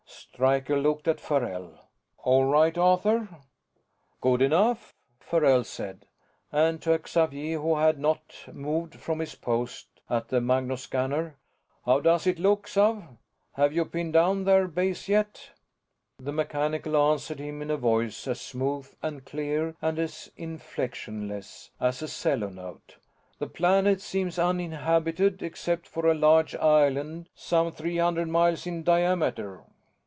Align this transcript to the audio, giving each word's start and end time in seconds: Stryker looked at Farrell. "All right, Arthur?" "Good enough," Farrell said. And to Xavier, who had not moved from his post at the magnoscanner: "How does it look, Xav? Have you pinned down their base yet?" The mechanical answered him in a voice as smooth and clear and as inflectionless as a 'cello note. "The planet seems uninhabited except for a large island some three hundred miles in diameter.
Stryker 0.33 0.77
looked 0.79 1.07
at 1.07 1.19
Farrell. 1.19 1.77
"All 2.23 2.45
right, 2.45 2.75
Arthur?" 2.75 3.29
"Good 4.21 4.41
enough," 4.41 4.95
Farrell 5.19 5.63
said. 5.63 6.07
And 6.51 6.81
to 6.81 6.99
Xavier, 7.07 7.59
who 7.59 7.75
had 7.77 7.99
not 7.99 8.47
moved 8.51 8.95
from 8.95 9.19
his 9.19 9.35
post 9.35 9.87
at 10.09 10.29
the 10.29 10.39
magnoscanner: 10.41 11.35
"How 11.85 11.99
does 11.99 12.25
it 12.25 12.39
look, 12.39 12.65
Xav? 12.67 13.17
Have 13.53 13.71
you 13.71 13.85
pinned 13.85 14.13
down 14.13 14.45
their 14.45 14.67
base 14.67 15.07
yet?" 15.07 15.51
The 16.17 16.31
mechanical 16.31 16.97
answered 16.97 17.39
him 17.39 17.61
in 17.61 17.69
a 17.69 17.77
voice 17.77 18.25
as 18.27 18.41
smooth 18.41 18.91
and 19.03 19.23
clear 19.23 19.75
and 19.79 19.99
as 19.99 20.31
inflectionless 20.37 21.69
as 21.79 22.01
a 22.01 22.07
'cello 22.07 22.49
note. 22.49 22.95
"The 23.37 23.47
planet 23.47 24.01
seems 24.01 24.39
uninhabited 24.39 25.43
except 25.43 25.87
for 25.87 26.07
a 26.07 26.15
large 26.15 26.55
island 26.55 27.29
some 27.35 27.71
three 27.71 27.97
hundred 27.97 28.29
miles 28.29 28.65
in 28.65 28.81
diameter. 28.81 29.65